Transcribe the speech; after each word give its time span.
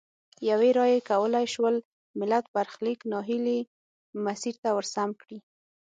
یوې 0.49 0.69
رایې 0.79 0.99
کولای 1.09 1.45
شول 1.53 1.75
ملت 2.19 2.45
برخلیک 2.55 2.99
نا 3.11 3.19
هیلي 3.29 3.59
مسیر 4.25 4.55
ته 4.63 4.69
ورسم 4.77 5.09
کړي. 5.21 5.37